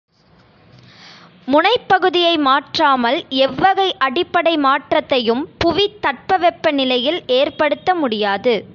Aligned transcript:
முனைப் 1.47 1.87
பகுதியை 1.87 2.37
மாற்றாமல், 2.37 3.25
எவ்வகை 3.29 3.95
அடிப்படை 3.97 4.57
மாற்றத்தையும் 4.57 5.49
புவித் 5.65 6.01
தட்ப 6.01 6.37
வெப்ப 6.37 6.71
நிலையில் 6.71 7.23
ஏற்படுத்த 7.25 7.95
முடியாது. 7.95 8.55